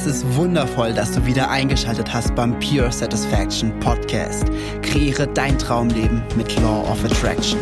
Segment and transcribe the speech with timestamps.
[0.00, 4.46] Es ist wundervoll, dass du wieder eingeschaltet hast beim Pure Satisfaction Podcast.
[4.80, 7.60] Kreiere dein Traumleben mit Law of Attraction.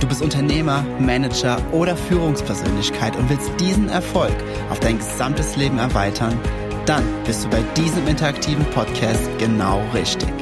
[0.00, 4.32] Du bist Unternehmer, Manager oder Führungspersönlichkeit und willst diesen Erfolg
[4.70, 6.40] auf dein gesamtes Leben erweitern?
[6.86, 10.32] Dann bist du bei diesem interaktiven Podcast genau richtig.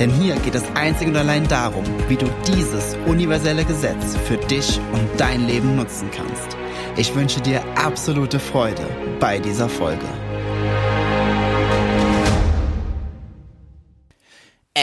[0.00, 4.80] Denn hier geht es einzig und allein darum, wie du dieses universelle Gesetz für dich
[4.92, 6.56] und dein Leben nutzen kannst.
[6.96, 8.82] Ich wünsche dir absolute Freude
[9.20, 10.08] bei dieser Folge.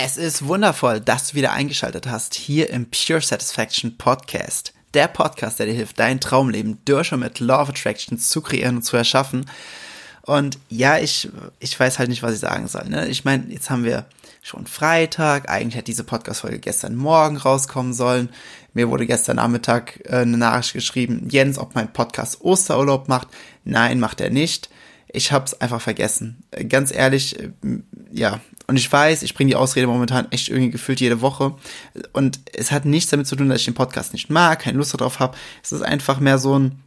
[0.01, 4.71] Es ist wundervoll, dass du wieder eingeschaltet hast hier im Pure Satisfaction Podcast.
[4.93, 8.77] Der Podcast, der dir hilft, dein Traumleben durch und mit Law of Attraction zu kreieren
[8.77, 9.45] und zu erschaffen.
[10.21, 11.27] Und ja, ich,
[11.59, 12.85] ich weiß halt nicht, was ich sagen soll.
[12.87, 13.09] Ne?
[13.09, 14.05] Ich meine, jetzt haben wir
[14.41, 15.49] schon Freitag.
[15.49, 18.29] Eigentlich hätte diese Podcast-Folge gestern Morgen rauskommen sollen.
[18.73, 23.27] Mir wurde gestern Nachmittag äh, eine Nachricht geschrieben, Jens, ob mein Podcast Osterurlaub macht.
[23.65, 24.69] Nein, macht er nicht.
[25.11, 26.43] Ich hab's einfach vergessen.
[26.51, 27.49] Äh, ganz ehrlich, äh,
[28.11, 28.39] ja.
[28.67, 31.55] Und ich weiß, ich bringe die Ausrede momentan echt irgendwie gefühlt jede Woche.
[32.13, 34.93] Und es hat nichts damit zu tun, dass ich den Podcast nicht mag, keine Lust
[34.93, 35.35] darauf habe.
[35.63, 36.79] Es ist einfach mehr so ein,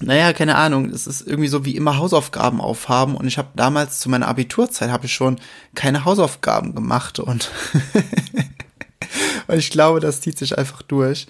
[0.00, 4.00] naja, keine Ahnung, es ist irgendwie so wie immer Hausaufgaben aufhaben und ich habe damals
[4.00, 5.38] zu meiner Abiturzeit habe ich schon
[5.74, 7.50] keine Hausaufgaben gemacht und,
[9.46, 11.26] und ich glaube, das zieht sich einfach durch.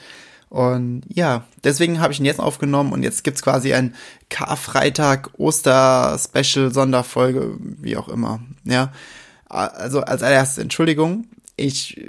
[0.55, 3.93] Und ja, deswegen habe ich ihn jetzt aufgenommen und jetzt gibt's quasi ein
[4.31, 8.39] Karfreitag, Oster-Special, Sonderfolge, wie auch immer.
[8.63, 8.93] Ja,
[9.49, 12.01] also als allererstes Entschuldigung, ich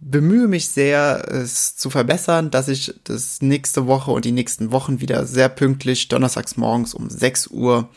[0.00, 5.00] bemühe mich sehr, es zu verbessern, dass ich das nächste Woche und die nächsten Wochen
[5.00, 7.88] wieder sehr pünktlich donnerstags morgens um 6 Uhr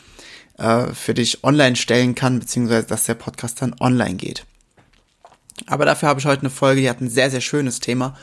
[0.56, 4.46] äh, für dich online stellen kann, beziehungsweise dass der Podcast dann online geht.
[5.66, 8.16] Aber dafür habe ich heute eine Folge, die hat ein sehr, sehr schönes Thema.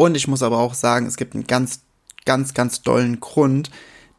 [0.00, 1.80] Und ich muss aber auch sagen, es gibt einen ganz,
[2.24, 3.68] ganz, ganz dollen Grund,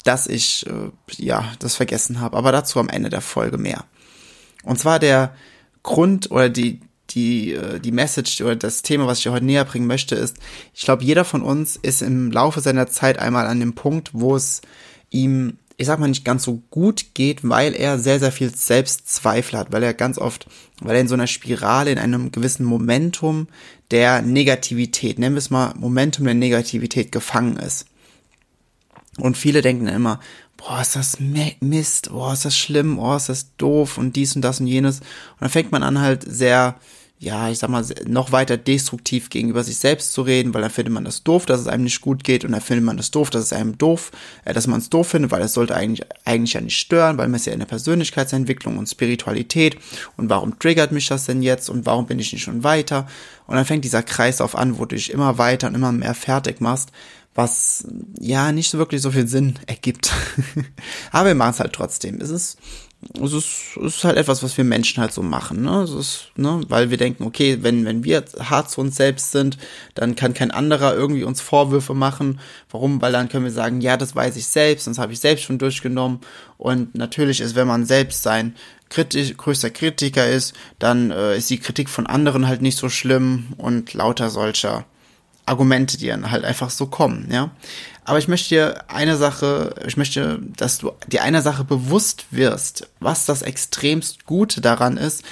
[0.04, 0.92] dass ich, äh,
[1.24, 2.36] ja, das vergessen habe.
[2.36, 3.86] Aber dazu am Ende der Folge mehr.
[4.64, 5.34] Und zwar der
[5.82, 9.64] Grund oder die, die, äh, die Message oder das Thema, was ich dir heute näher
[9.64, 10.36] bringen möchte, ist,
[10.74, 14.36] ich glaube, jeder von uns ist im Laufe seiner Zeit einmal an dem Punkt, wo
[14.36, 14.60] es
[15.10, 19.58] ihm, ich sag mal, nicht ganz so gut geht, weil er sehr, sehr viel Selbstzweifel
[19.58, 20.46] hat, weil er ganz oft,
[20.82, 23.48] weil er in so einer Spirale, in einem gewissen Momentum
[23.90, 27.86] der Negativität, nennen wir es mal Momentum der Negativität gefangen ist.
[29.20, 30.20] Und viele denken immer,
[30.58, 31.18] boah, ist das
[31.62, 35.00] Mist, boah, ist das schlimm, boah, ist das doof und dies und das und jenes.
[35.00, 36.76] Und dann fängt man an halt sehr
[37.22, 40.94] ja, ich sag mal, noch weiter destruktiv gegenüber sich selbst zu reden, weil dann findet
[40.94, 43.30] man das doof, dass es einem nicht gut geht und dann findet man das doof,
[43.30, 44.12] dass es einem doof,
[44.46, 47.28] äh, dass man es doof findet, weil es sollte eigentlich, eigentlich ja nicht stören, weil
[47.28, 49.78] man ist ja in der Persönlichkeitsentwicklung und Spiritualität
[50.16, 53.06] und warum triggert mich das denn jetzt und warum bin ich nicht schon weiter?
[53.48, 56.62] Und dann fängt dieser Kreislauf an, wo du dich immer weiter und immer mehr fertig
[56.62, 56.90] machst,
[57.40, 57.86] was
[58.20, 60.12] ja nicht wirklich so viel Sinn ergibt.
[61.12, 62.20] Aber wir machen es halt trotzdem.
[62.20, 62.58] Es ist
[63.24, 65.84] es ist, es ist halt etwas, was wir Menschen halt so machen, ne?
[65.84, 69.58] Es ist, ne, weil wir denken, okay, wenn, wenn wir hart zu uns selbst sind,
[69.96, 72.42] dann kann kein anderer irgendwie uns Vorwürfe machen.
[72.70, 73.02] Warum?
[73.02, 75.60] Weil dann können wir sagen, ja, das weiß ich selbst, das habe ich selbst schon
[75.60, 76.20] durchgenommen.
[76.58, 78.54] Und natürlich ist, wenn man selbst sein
[78.90, 83.54] kritisch, größter Kritiker ist, dann äh, ist die Kritik von anderen halt nicht so schlimm
[83.58, 84.86] und lauter solcher
[85.50, 87.52] Argumente, die dann halt einfach so kommen, ja.
[88.06, 92.88] Aber ich möchte dir eine Sache, ich möchte, dass du dir einer Sache bewusst wirst,
[93.00, 95.24] was das extremst Gute daran ist,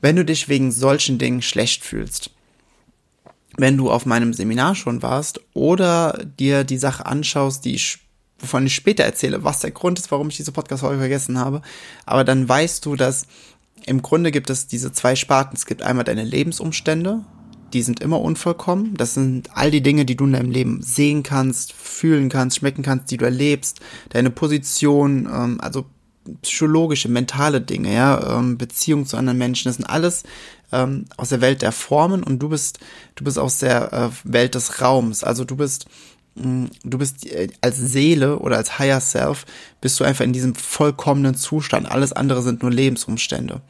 [0.00, 2.30] wenn du dich wegen solchen Dingen schlecht fühlst.
[3.56, 8.00] Wenn du auf meinem Seminar schon warst oder dir die Sache anschaust, die ich,
[8.38, 11.62] wovon ich später erzähle, was der Grund ist, warum ich diese Podcast-Folge vergessen habe,
[12.04, 13.26] aber dann weißt du, dass
[13.86, 15.56] im Grunde gibt es diese zwei Sparten.
[15.56, 17.24] Es gibt einmal deine Lebensumstände,
[17.74, 18.94] die sind immer unvollkommen.
[18.96, 22.82] Das sind all die Dinge, die du in deinem Leben sehen kannst, fühlen kannst, schmecken
[22.82, 23.80] kannst, die du erlebst,
[24.10, 25.84] deine Position, ähm, also
[26.42, 30.22] psychologische, mentale Dinge, ja, ähm, Beziehung zu anderen Menschen, das sind alles
[30.72, 32.78] ähm, aus der Welt der Formen und du bist,
[33.16, 35.24] du bist aus der äh, Welt des Raums.
[35.24, 35.86] Also du bist
[36.36, 39.44] mm, du bist äh, als Seele oder als Higher Self
[39.80, 41.90] bist du einfach in diesem vollkommenen Zustand.
[41.90, 43.60] Alles andere sind nur Lebensumstände.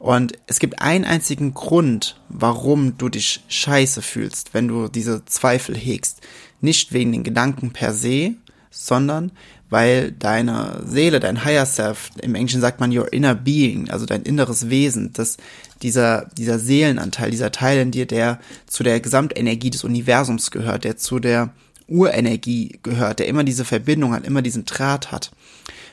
[0.00, 5.76] Und es gibt einen einzigen Grund, warum du dich scheiße fühlst, wenn du diese Zweifel
[5.76, 6.22] hegst.
[6.62, 8.34] Nicht wegen den Gedanken per se,
[8.70, 9.30] sondern
[9.68, 14.22] weil deine Seele, dein Higher Self, im Englischen sagt man your inner being, also dein
[14.22, 15.36] inneres Wesen, das,
[15.82, 20.96] dieser, dieser Seelenanteil, dieser Teil in dir, der zu der Gesamtenergie des Universums gehört, der
[20.96, 21.50] zu der
[21.86, 25.30] Urenergie gehört, der immer diese Verbindung hat, immer diesen Draht hat.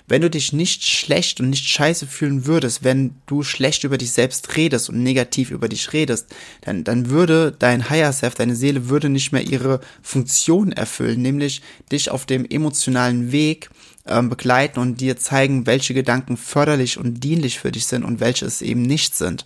[0.10, 4.12] Wenn du dich nicht schlecht und nicht scheiße fühlen würdest, wenn du schlecht über dich
[4.12, 8.88] selbst redest und negativ über dich redest, dann, dann würde dein Higher Self, deine Seele
[8.88, 11.62] würde nicht mehr ihre Funktion erfüllen, nämlich
[11.92, 13.70] dich auf dem emotionalen Weg
[14.06, 18.46] ähm, begleiten und dir zeigen, welche Gedanken förderlich und dienlich für dich sind und welche
[18.46, 19.46] es eben nicht sind.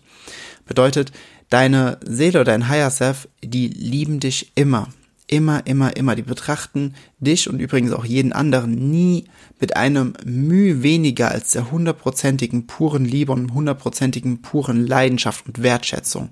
[0.67, 1.11] Bedeutet,
[1.49, 4.89] deine Seele oder dein Higher Self, die lieben dich immer.
[5.31, 6.15] Immer, immer, immer.
[6.17, 9.29] Die betrachten dich und übrigens auch jeden anderen nie
[9.61, 16.31] mit einem Mühe weniger als der hundertprozentigen puren Liebe und hundertprozentigen puren Leidenschaft und Wertschätzung.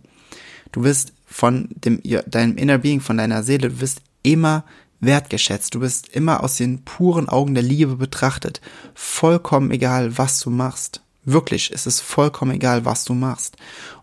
[0.74, 4.66] Du wirst von dem, deinem Inner Being, von deiner Seele, du wirst immer
[5.00, 5.76] wertgeschätzt.
[5.76, 8.60] Du bist immer aus den puren Augen der Liebe betrachtet.
[8.94, 11.02] Vollkommen egal, was du machst.
[11.32, 13.56] Wirklich, es ist vollkommen egal, was du machst.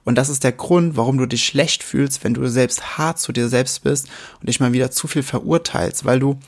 [0.05, 3.33] Und das ist der Grund, warum du dich schlecht fühlst, wenn du selbst hart zu
[3.33, 4.09] dir selbst bist
[4.41, 6.39] und dich mal wieder zu viel verurteilst, weil du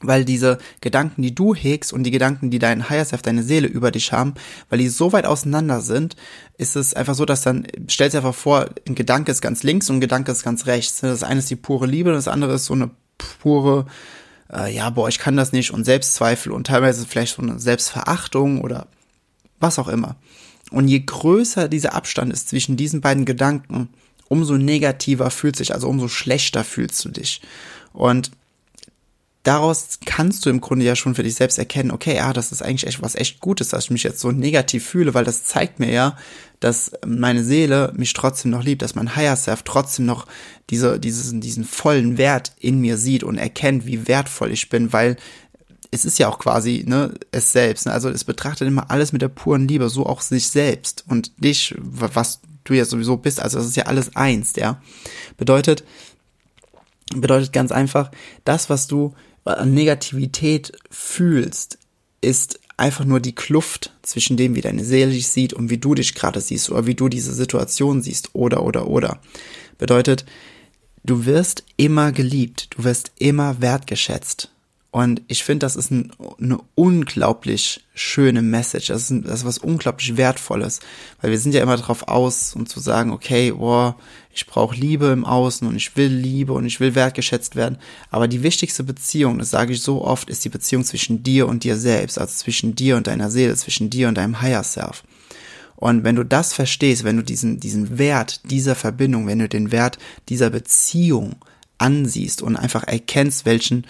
[0.00, 3.66] weil diese Gedanken, die du hegst und die Gedanken, die dein Higher Self, deine Seele
[3.66, 4.34] über dich haben,
[4.68, 6.14] weil die so weit auseinander sind,
[6.56, 9.90] ist es einfach so, dass dann, stell dir einfach vor, ein Gedanke ist ganz links
[9.90, 11.00] und ein Gedanke ist ganz rechts.
[11.00, 13.86] Das eine ist die pure Liebe, das andere ist so eine pure,
[14.52, 18.60] äh, ja, boah, ich kann das nicht und Selbstzweifel und teilweise vielleicht so eine Selbstverachtung
[18.60, 18.86] oder
[19.60, 20.16] was auch immer.
[20.70, 23.88] Und je größer dieser Abstand ist zwischen diesen beiden Gedanken,
[24.28, 27.40] umso negativer fühlt sich, also umso schlechter fühlst du dich.
[27.92, 28.30] Und
[29.42, 32.62] daraus kannst du im Grunde ja schon für dich selbst erkennen, okay, ja, das ist
[32.62, 35.80] eigentlich echt was echt Gutes, dass ich mich jetzt so negativ fühle, weil das zeigt
[35.80, 36.18] mir ja,
[36.60, 40.26] dass meine Seele mich trotzdem noch liebt, dass mein Higher Self trotzdem noch
[40.68, 45.16] diese, diesen, diesen vollen Wert in mir sieht und erkennt, wie wertvoll ich bin, weil
[45.90, 47.86] es ist ja auch quasi ne, es selbst.
[47.86, 47.92] Ne?
[47.92, 51.74] Also es betrachtet immer alles mit der puren Liebe, so auch sich selbst und dich,
[51.78, 53.40] was du ja sowieso bist.
[53.40, 54.82] Also es ist ja alles eins, ja.
[55.36, 55.84] Bedeutet,
[57.14, 58.10] bedeutet ganz einfach,
[58.44, 59.14] das, was du
[59.44, 61.78] an Negativität fühlst,
[62.20, 65.94] ist einfach nur die Kluft zwischen dem, wie deine Seele dich sieht und wie du
[65.94, 69.20] dich gerade siehst oder wie du diese Situation siehst oder oder oder.
[69.78, 70.24] Bedeutet,
[71.04, 74.50] du wirst immer geliebt, du wirst immer wertgeschätzt.
[74.98, 76.10] Und ich finde, das ist ein,
[76.40, 78.88] eine unglaublich schöne Message.
[78.88, 80.80] Das ist, ein, das ist was unglaublich Wertvolles.
[81.20, 83.94] Weil wir sind ja immer darauf aus, um zu sagen, okay, boah,
[84.34, 87.78] ich brauche Liebe im Außen und ich will Liebe und ich will wertgeschätzt werden.
[88.10, 91.62] Aber die wichtigste Beziehung, das sage ich so oft, ist die Beziehung zwischen dir und
[91.62, 92.18] dir selbst.
[92.18, 95.04] Also zwischen dir und deiner Seele, zwischen dir und deinem Higher Self.
[95.76, 99.70] Und wenn du das verstehst, wenn du diesen, diesen Wert dieser Verbindung, wenn du den
[99.70, 99.98] Wert
[100.28, 101.36] dieser Beziehung
[101.78, 103.86] ansiehst und einfach erkennst, welchen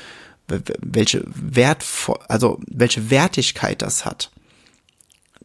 [0.49, 1.85] welche Wert,
[2.29, 4.31] also welche Wertigkeit das hat,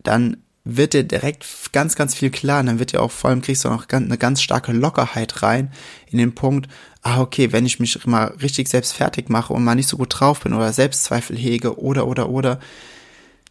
[0.03, 2.61] dann wird dir direkt ganz, ganz viel klar.
[2.61, 5.71] Und dann wird dir auch vor allem kriegst du noch eine ganz starke Lockerheit rein
[6.07, 6.69] in den Punkt,
[7.01, 10.19] ah, okay, wenn ich mich mal richtig selbst fertig mache und mal nicht so gut
[10.19, 12.59] drauf bin oder Selbstzweifel hege oder, oder, oder,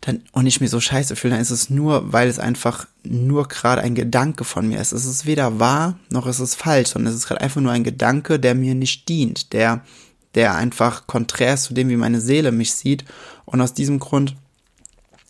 [0.00, 3.46] dann, und ich mir so scheiße fühle, dann ist es nur, weil es einfach nur
[3.46, 4.92] gerade ein Gedanke von mir ist.
[4.92, 7.84] Es ist weder wahr, noch ist es falsch, sondern es ist gerade einfach nur ein
[7.84, 9.84] Gedanke, der mir nicht dient, der
[10.34, 13.04] der einfach konträr ist zu dem, wie meine Seele mich sieht.
[13.44, 14.36] Und aus diesem Grund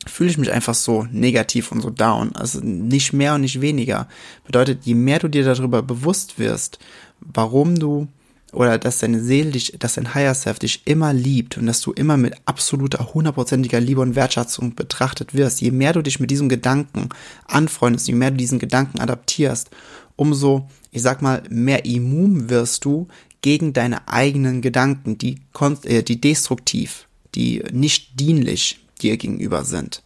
[0.07, 2.35] fühle ich mich einfach so negativ und so down.
[2.35, 4.09] Also nicht mehr und nicht weniger.
[4.45, 6.79] Bedeutet, je mehr du dir darüber bewusst wirst,
[7.21, 8.09] warum du
[8.53, 11.93] oder dass deine Seele dich, dass dein Higher Self dich immer liebt und dass du
[11.93, 16.51] immer mit absoluter, hundertprozentiger Liebe und Wertschätzung betrachtet wirst, je mehr du dich mit diesem
[16.51, 17.09] Gedanken
[17.47, 19.71] anfreundest, je mehr du diesen Gedanken adaptierst,
[20.17, 23.09] umso, ich sag mal, mehr immun wirst du
[23.41, 25.41] gegen deine eigenen Gedanken, die,
[25.85, 30.03] äh, die destruktiv, die nicht dienlich dir gegenüber sind.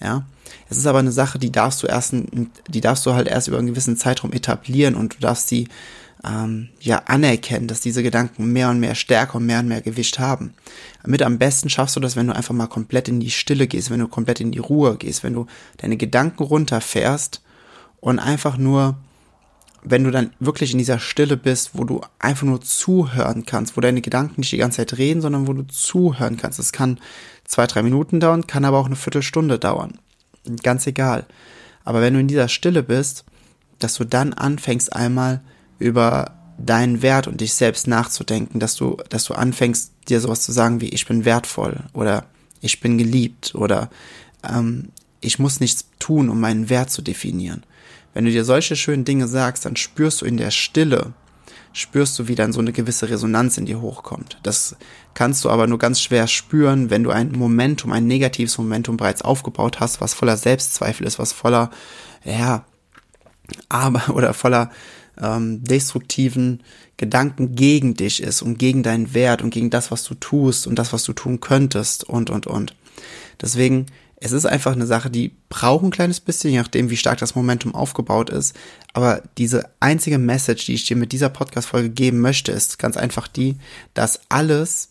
[0.00, 0.26] Ja,
[0.68, 2.14] es ist aber eine Sache, die darfst du erst,
[2.68, 5.68] die darfst du halt erst über einen gewissen Zeitraum etablieren und du darfst sie
[6.24, 10.18] ähm, ja anerkennen, dass diese Gedanken mehr und mehr Stärke und mehr und mehr Gewicht
[10.18, 10.54] haben.
[11.02, 13.90] Damit am besten schaffst du das, wenn du einfach mal komplett in die Stille gehst,
[13.90, 15.46] wenn du komplett in die Ruhe gehst, wenn du
[15.78, 17.42] deine Gedanken runterfährst
[18.00, 18.96] und einfach nur
[19.88, 23.80] wenn du dann wirklich in dieser Stille bist, wo du einfach nur zuhören kannst, wo
[23.80, 26.58] deine Gedanken nicht die ganze Zeit reden, sondern wo du zuhören kannst.
[26.58, 26.98] Es kann
[27.44, 29.98] zwei, drei Minuten dauern, kann aber auch eine Viertelstunde dauern.
[30.64, 31.26] Ganz egal.
[31.84, 33.24] Aber wenn du in dieser Stille bist,
[33.78, 35.40] dass du dann anfängst einmal
[35.78, 40.50] über deinen Wert und dich selbst nachzudenken, dass du, dass du anfängst, dir sowas zu
[40.50, 42.24] sagen wie ich bin wertvoll oder
[42.60, 43.88] ich bin geliebt oder
[44.42, 44.88] ähm,
[45.20, 47.62] ich muss nichts tun, um meinen Wert zu definieren.
[48.16, 51.12] Wenn du dir solche schönen Dinge sagst, dann spürst du in der Stille,
[51.74, 54.38] spürst du, wie dann so eine gewisse Resonanz in dir hochkommt.
[54.42, 54.74] Das
[55.12, 59.20] kannst du aber nur ganz schwer spüren, wenn du ein Momentum, ein negatives Momentum bereits
[59.20, 61.70] aufgebaut hast, was voller Selbstzweifel ist, was voller,
[62.24, 62.64] ja,
[63.68, 64.70] aber oder voller
[65.20, 66.62] ähm, destruktiven
[66.96, 70.78] Gedanken gegen dich ist und gegen deinen Wert und gegen das, was du tust und
[70.78, 72.74] das, was du tun könntest und und und.
[73.42, 73.84] Deswegen
[74.18, 77.34] es ist einfach eine Sache, die braucht ein kleines bisschen, je nachdem, wie stark das
[77.34, 78.56] Momentum aufgebaut ist.
[78.94, 83.28] Aber diese einzige Message, die ich dir mit dieser Podcast-Folge geben möchte, ist ganz einfach
[83.28, 83.56] die,
[83.92, 84.88] dass alles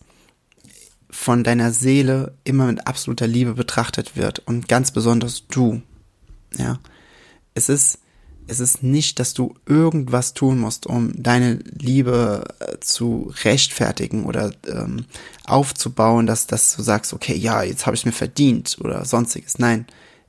[1.10, 5.82] von deiner Seele immer mit absoluter Liebe betrachtet wird und ganz besonders du.
[6.56, 6.78] Ja.
[7.54, 7.98] Es ist,
[8.48, 14.52] es ist nicht, dass du irgendwas tun musst, um deine Liebe äh, zu rechtfertigen oder
[14.68, 15.06] ähm,
[15.44, 19.58] aufzubauen, dass, dass du sagst, okay, ja, jetzt habe ich mir verdient oder sonstiges.
[19.58, 19.86] Nein,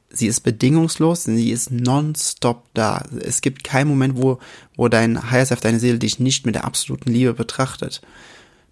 [0.10, 3.04] sie ist bedingungslos, sie ist nonstop da.
[3.20, 4.40] Es gibt keinen Moment, wo,
[4.76, 8.02] wo dein Higher Self, deine Seele dich nicht mit der absoluten Liebe betrachtet.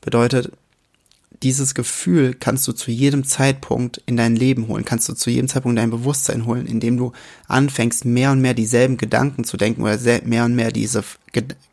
[0.02, 0.52] Bedeutet,
[1.44, 5.48] dieses Gefühl kannst du zu jedem Zeitpunkt in dein Leben holen, kannst du zu jedem
[5.48, 7.12] Zeitpunkt dein Bewusstsein holen, indem du
[7.48, 11.04] anfängst, mehr und mehr dieselben Gedanken zu denken oder mehr und mehr diese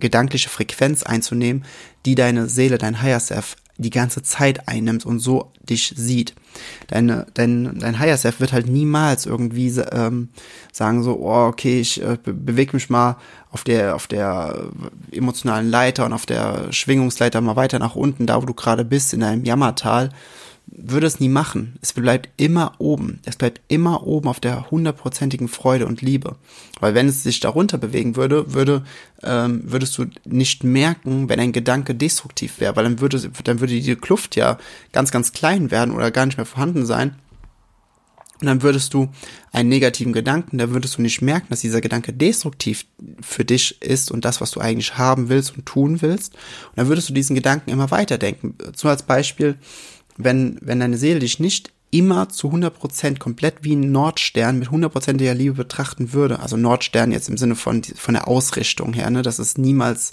[0.01, 1.65] gedankliche Frequenz einzunehmen,
[2.05, 6.35] die deine Seele, dein Higher Self die ganze Zeit einnimmt und so dich sieht.
[6.89, 10.29] Deine, dein, dein Higher Self wird halt niemals irgendwie ähm,
[10.73, 13.17] sagen so, oh, okay, ich äh, bewege mich mal
[13.51, 14.71] auf der, auf der
[15.11, 19.15] emotionalen Leiter und auf der Schwingungsleiter mal weiter nach unten, da wo du gerade bist,
[19.15, 20.11] in deinem Jammertal
[20.75, 21.79] würde es nie machen.
[21.83, 23.21] Es bleibt immer oben.
[23.25, 26.37] Es bleibt immer oben auf der hundertprozentigen Freude und Liebe.
[26.81, 28.83] Weil wenn es sich darunter bewegen würde, würde
[29.23, 33.81] ähm, würdest du nicht merken, wenn ein Gedanke destruktiv wäre, weil dann würde dann würde
[33.81, 34.59] die Kluft ja
[34.93, 37.17] ganz ganz klein werden oder gar nicht mehr vorhanden sein.
[38.41, 39.09] Und dann würdest du
[39.53, 42.87] einen negativen Gedanken, da würdest du nicht merken, dass dieser Gedanke destruktiv
[43.21, 46.35] für dich ist und das, was du eigentlich haben willst und tun willst.
[46.35, 48.57] Und dann würdest du diesen Gedanken immer weiterdenken.
[48.75, 49.59] So als Beispiel,
[50.25, 55.35] wenn, wenn deine Seele dich nicht immer zu 100% komplett wie ein Nordstern mit 100%iger
[55.35, 59.39] Liebe betrachten würde, also Nordstern jetzt im Sinne von, von der Ausrichtung her, ne, dass
[59.39, 60.13] es niemals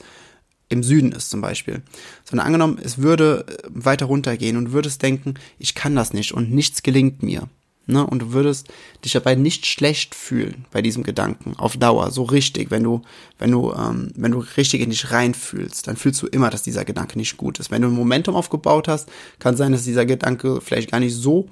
[0.67, 1.81] im Süden ist zum Beispiel,
[2.25, 6.83] sondern angenommen, es würde weiter runtergehen und würdest denken, ich kann das nicht und nichts
[6.83, 7.47] gelingt mir,
[7.89, 8.05] Ne?
[8.05, 8.67] Und du würdest
[9.03, 13.01] dich dabei nicht schlecht fühlen bei diesem Gedanken auf Dauer, so richtig, wenn du,
[13.39, 16.85] wenn du, ähm, wenn du richtig in dich reinfühlst, dann fühlst du immer, dass dieser
[16.85, 17.71] Gedanke nicht gut ist.
[17.71, 21.47] Wenn du ein Momentum aufgebaut hast, kann sein, dass dieser Gedanke vielleicht gar nicht so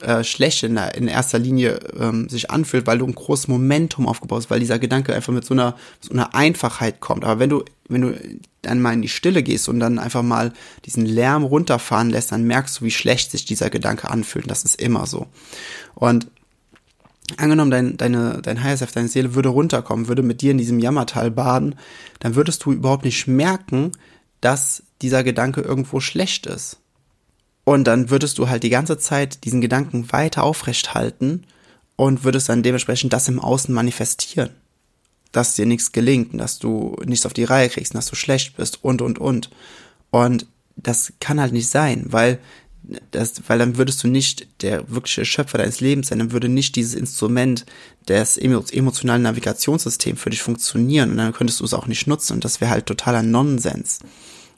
[0.00, 4.42] äh, schlecht in, in erster Linie ähm, sich anfühlt, weil du ein großes Momentum aufgebaut
[4.42, 7.24] hast, weil dieser Gedanke einfach mit so einer, so einer Einfachheit kommt.
[7.24, 8.20] Aber wenn du, wenn du
[8.62, 10.52] dann mal in die Stille gehst und dann einfach mal
[10.84, 14.44] diesen Lärm runterfahren lässt, dann merkst du, wie schlecht sich dieser Gedanke anfühlt.
[14.44, 15.26] Und das ist immer so.
[15.94, 16.28] Und
[17.36, 20.78] angenommen, dein, deine, dein Higher Self, deine Seele würde runterkommen, würde mit dir in diesem
[20.78, 21.74] Jammertal baden,
[22.20, 23.92] dann würdest du überhaupt nicht merken,
[24.40, 26.78] dass dieser Gedanke irgendwo schlecht ist.
[27.68, 31.44] Und dann würdest du halt die ganze Zeit diesen Gedanken weiter aufrecht halten
[31.96, 34.48] und würdest dann dementsprechend das im Außen manifestieren.
[35.32, 38.82] Dass dir nichts gelingt, dass du nichts auf die Reihe kriegst, dass du schlecht bist
[38.82, 39.50] und, und, und.
[40.08, 40.46] Und
[40.76, 42.38] das kann halt nicht sein, weil
[43.10, 46.74] das, weil dann würdest du nicht der wirkliche Schöpfer deines Lebens sein, dann würde nicht
[46.74, 47.66] dieses Instrument
[48.08, 52.46] des emotionalen Navigationssystems für dich funktionieren und dann könntest du es auch nicht nutzen und
[52.46, 53.98] das wäre halt totaler Nonsens.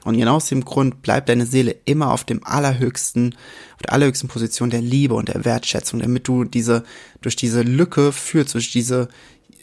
[0.05, 3.35] Und genau aus dem Grund bleibt deine Seele immer auf dem allerhöchsten,
[3.75, 6.85] auf der allerhöchsten Position der Liebe und der Wertschätzung, damit du diese,
[7.21, 9.09] durch diese Lücke fühlst, durch diese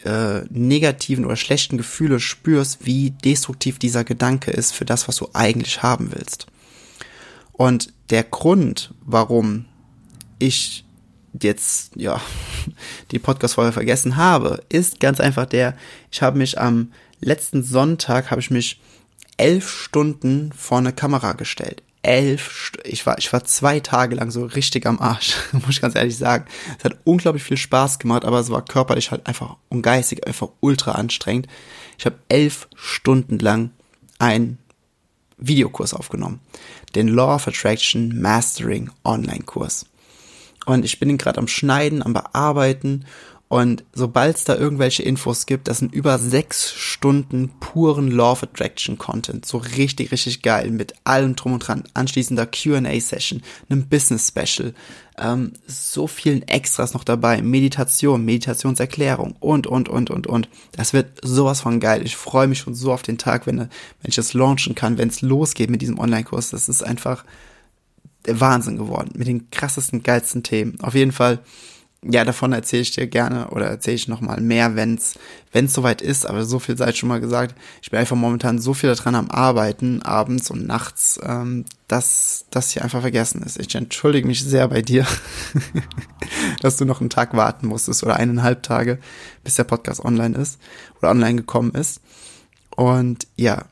[0.03, 5.29] äh, negativen oder schlechten Gefühle spürst, wie destruktiv dieser Gedanke ist für das, was du
[5.33, 6.47] eigentlich haben willst.
[7.53, 9.65] Und der Grund, warum
[10.39, 10.85] ich
[11.41, 12.21] jetzt, ja,
[13.11, 15.75] die Podcast-Folge vergessen habe, ist ganz einfach der,
[16.11, 18.79] ich habe mich am letzten Sonntag, habe ich mich
[19.37, 21.83] elf Stunden vor eine Kamera gestellt.
[22.01, 25.81] Elf, St ich war, ich war zwei Tage lang so richtig am Arsch, muss ich
[25.81, 26.45] ganz ehrlich sagen.
[26.77, 30.49] Es hat unglaublich viel Spaß gemacht, aber es war körperlich halt einfach und geistig einfach
[30.59, 31.47] ultra anstrengend.
[31.97, 33.71] Ich habe elf Stunden lang
[34.19, 34.57] einen
[35.37, 36.39] Videokurs aufgenommen.
[36.95, 39.85] Den Law of Attraction Mastering Online Kurs.
[40.65, 43.05] Und ich bin gerade am Schneiden, am Bearbeiten
[43.49, 48.43] und sobald es da irgendwelche Infos gibt, das sind über sechs Stunden puren Law of
[48.43, 49.45] Attraction Content.
[49.45, 50.69] So richtig, richtig geil.
[50.69, 51.83] Mit allem drum und dran.
[51.93, 54.73] Anschließender Q&A-Session, einem Business-Special.
[55.17, 57.41] Ähm, so vielen Extras noch dabei.
[57.41, 60.49] Meditation, Meditationserklärung und, und, und, und, und.
[60.73, 62.01] Das wird sowas von geil.
[62.03, 63.69] Ich freue mich schon so auf den Tag, wenn, wenn
[64.03, 66.49] ich das launchen kann, wenn es losgeht mit diesem Online-Kurs.
[66.49, 67.23] Das ist einfach
[68.25, 69.11] der Wahnsinn geworden.
[69.15, 70.81] Mit den krassesten, geilsten Themen.
[70.81, 71.39] Auf jeden Fall
[72.03, 75.15] ja, davon erzähle ich dir gerne oder erzähle ich nochmal mehr, wenn's
[75.51, 76.25] wenn's soweit ist.
[76.25, 77.55] Aber so viel sei schon mal gesagt.
[77.81, 82.71] Ich bin einfach momentan so viel daran am Arbeiten, abends und nachts, ähm, dass das
[82.71, 83.59] hier einfach vergessen ist.
[83.59, 85.07] Ich entschuldige mich sehr bei dir,
[86.61, 88.99] dass du noch einen Tag warten musstest oder eineinhalb Tage,
[89.43, 90.59] bis der Podcast online ist
[90.99, 92.01] oder online gekommen ist.
[92.75, 93.65] Und ja,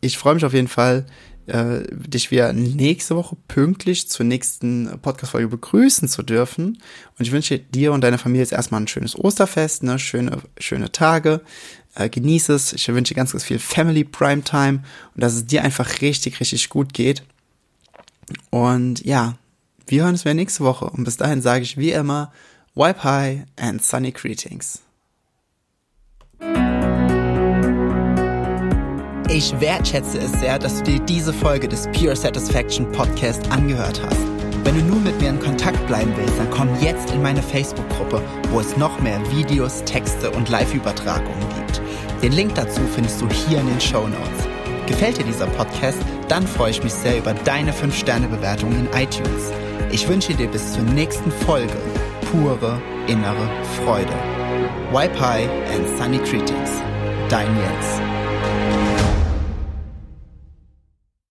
[0.00, 1.04] ich freue mich auf jeden Fall,
[1.46, 6.78] äh, dich wieder nächste Woche pünktlich zur nächsten Podcast-Folge begrüßen zu dürfen.
[7.18, 9.98] Und ich wünsche dir und deiner Familie jetzt erstmal ein schönes Osterfest, ne?
[9.98, 11.40] schöne, schöne Tage.
[11.94, 12.72] Äh, genieß es.
[12.72, 14.82] Ich wünsche dir ganz, ganz viel Family Prime Time
[15.14, 17.22] und dass es dir einfach richtig, richtig gut geht.
[18.50, 19.36] Und ja,
[19.86, 20.86] wir hören uns wieder nächste Woche.
[20.86, 22.32] Und bis dahin sage ich wie immer,
[22.74, 24.80] wipe high and sunny greetings.
[29.28, 34.20] Ich wertschätze es sehr, dass du dir diese Folge des Pure Satisfaction Podcast angehört hast.
[34.62, 38.22] Wenn du nun mit mir in Kontakt bleiben willst, dann komm jetzt in meine Facebook-Gruppe,
[38.50, 41.82] wo es noch mehr Videos, Texte und Live-Übertragungen gibt.
[42.22, 44.46] Den Link dazu findest du hier in den Show Notes.
[44.86, 45.98] Gefällt dir dieser Podcast?
[46.28, 49.52] Dann freue ich mich sehr über deine 5-Sterne-Bewertung in iTunes.
[49.90, 51.76] Ich wünsche dir bis zur nächsten Folge
[52.30, 53.50] pure innere
[53.84, 54.14] Freude.
[54.92, 56.70] High and Sunny Greetings.
[57.28, 58.05] Dein Jens.